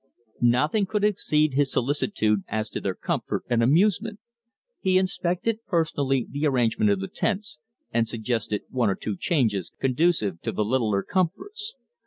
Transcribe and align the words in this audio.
Nothing 0.41 0.87
could 0.87 1.03
exceed 1.03 1.53
his 1.53 1.71
solicitude 1.71 2.41
as 2.47 2.71
to 2.71 2.81
their 2.81 2.95
comfort 2.95 3.43
and 3.51 3.61
amusement. 3.61 4.19
He 4.79 4.97
inspected 4.97 5.63
personally 5.67 6.25
the 6.27 6.47
arrangement 6.47 6.89
of 6.89 6.99
the 7.01 7.07
tents, 7.07 7.59
and 7.91 8.07
suggested 8.07 8.63
one 8.71 8.89
or 8.89 8.95
two 8.95 9.15
changes 9.15 9.71
conducive 9.79 10.41
to 10.41 10.51
the 10.51 10.65
littler 10.65 11.03
comforts. 11.03 11.75